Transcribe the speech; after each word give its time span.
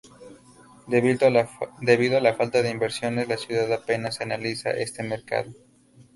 Debido 0.87 1.27
a 1.27 2.21
la 2.23 2.33
falta 2.33 2.63
de 2.63 2.71
inversiones, 2.71 3.27
la 3.27 3.37
ciudad 3.37 3.71
apenas 3.71 4.15
se 4.15 4.23
analiza 4.23 4.71
este 4.71 5.03
mercado. 5.03 5.51